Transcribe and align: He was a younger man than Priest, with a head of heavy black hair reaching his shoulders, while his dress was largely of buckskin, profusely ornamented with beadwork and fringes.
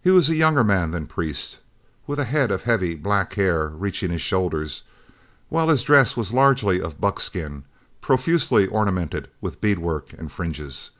He 0.00 0.12
was 0.12 0.28
a 0.28 0.36
younger 0.36 0.62
man 0.62 0.92
than 0.92 1.08
Priest, 1.08 1.58
with 2.06 2.20
a 2.20 2.24
head 2.24 2.52
of 2.52 2.62
heavy 2.62 2.94
black 2.94 3.34
hair 3.34 3.66
reaching 3.70 4.12
his 4.12 4.22
shoulders, 4.22 4.84
while 5.48 5.70
his 5.70 5.82
dress 5.82 6.16
was 6.16 6.32
largely 6.32 6.80
of 6.80 7.00
buckskin, 7.00 7.64
profusely 8.00 8.68
ornamented 8.68 9.26
with 9.40 9.60
beadwork 9.60 10.12
and 10.12 10.30
fringes. 10.30 10.92